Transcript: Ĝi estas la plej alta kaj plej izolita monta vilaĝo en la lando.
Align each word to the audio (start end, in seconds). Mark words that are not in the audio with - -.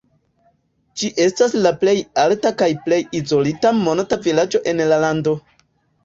Ĝi 0.99 1.09
estas 1.25 1.51
la 1.65 1.71
plej 1.83 1.93
alta 2.23 2.51
kaj 2.61 2.69
plej 2.85 2.99
izolita 3.19 3.73
monta 3.81 4.19
vilaĝo 4.29 4.63
en 4.73 4.81
la 4.93 4.99
lando. 5.05 5.35